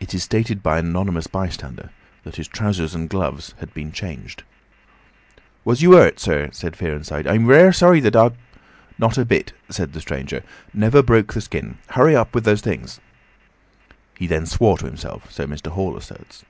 [0.00, 1.90] It is stated by an anonymous bystander
[2.24, 4.42] that his trousers and gloves had been changed.
[5.64, 7.28] "Was you hurt, sir?" said Fearenside.
[7.28, 8.32] "I'm rare sorry the darg—"
[8.98, 10.42] "Not a bit," said the stranger.
[10.74, 11.78] "Never broke the skin.
[11.90, 12.98] Hurry up with those things."
[14.16, 15.68] He then swore to himself, so Mr.
[15.70, 16.44] Hall asserts.